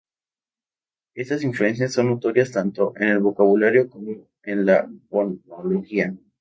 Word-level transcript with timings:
Estas 1.13 1.43
influencias 1.43 1.93
son 1.93 2.07
notorias 2.07 2.49
tanto 2.51 2.93
en 2.95 3.09
el 3.09 3.19
vocabulario 3.19 3.87
como 3.87 4.27
en 4.41 4.65
la 4.65 4.89
fonología. 5.11 6.15